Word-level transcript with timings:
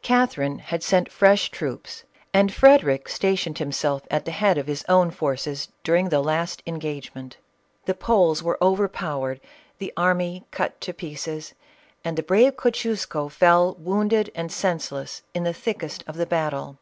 Catherine 0.00 0.60
had 0.60 0.82
sent 0.82 1.12
fresh 1.12 1.50
troops, 1.50 2.04
and 2.32 2.50
Frederic 2.50 3.10
sta 3.10 3.36
tioned 3.36 3.58
himself 3.58 4.06
at 4.10 4.24
the 4.24 4.30
head 4.30 4.56
of 4.56 4.68
his 4.68 4.82
own 4.88 5.10
forces 5.10 5.68
daring 5.84 6.08
the 6.08 6.22
last 6.22 6.62
engagement. 6.66 7.36
The 7.84 7.92
Poles 7.92 8.42
were 8.42 8.56
overpowered, 8.64 9.38
the 9.76 9.92
army 9.94 10.46
cut 10.50 10.80
to 10.80 10.94
pieces, 10.94 11.52
and 12.06 12.16
the 12.16 12.22
brave 12.22 12.56
Kosciusko 12.56 13.28
fell 13.30 13.74
wounded 13.74 14.32
and 14.34 14.50
senseless 14.50 15.20
in 15.34 15.44
the 15.44 15.52
thickest 15.52 16.02
of 16.06 16.16
the 16.16 16.24
battle. 16.24 16.78